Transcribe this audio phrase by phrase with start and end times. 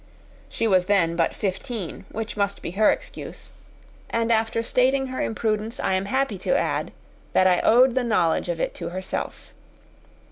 [0.49, 3.51] She was then but fifteen, which must be her excuse;
[4.09, 6.91] and after stating her imprudence, I am happy to add,
[7.33, 9.53] that I owed the knowledge of it to herself.